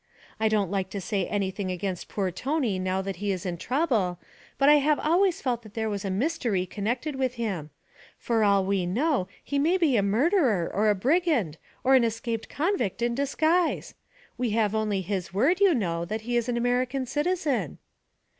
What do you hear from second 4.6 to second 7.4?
I have always felt that there was a mystery connected with